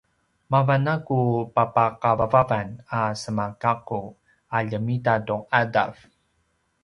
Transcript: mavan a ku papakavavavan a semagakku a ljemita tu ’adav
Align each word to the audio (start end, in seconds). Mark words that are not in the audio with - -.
mavan 0.51 0.85
a 0.91 0.95
ku 1.07 1.17
papakavavavan 1.55 2.67
a 2.99 2.99
semagakku 3.21 3.99
a 4.55 4.57
ljemita 4.69 5.13
tu 5.27 5.35
’adav 5.59 5.93